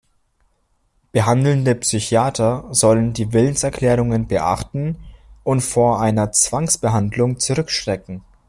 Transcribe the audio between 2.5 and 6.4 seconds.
sollen die Willenserklärungen beachten und vor einer